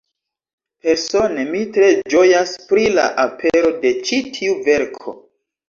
Persone, 0.87 1.43
mi 1.49 1.61
tre 1.75 1.91
ĝojas 2.15 2.55
pri 2.73 2.87
la 2.97 3.07
apero 3.27 3.73
de 3.87 3.95
ĉi 4.11 4.21
tiu 4.41 4.59
verko. 4.73 5.19